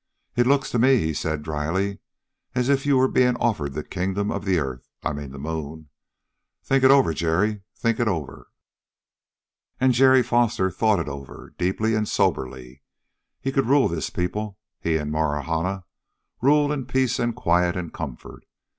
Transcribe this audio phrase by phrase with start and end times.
[0.35, 1.99] "It looks to me," he said dryly,
[2.55, 5.89] "as if you were being offered the kingdom of the earth I mean the moon.
[6.63, 8.47] Think it over, Jerry think it over."
[9.79, 12.81] And Jerry Foster thought it over, deeply and soberly.
[13.39, 15.83] He could rule this people, he and Marahna,
[16.41, 18.47] rule in peace and quiet and comfort.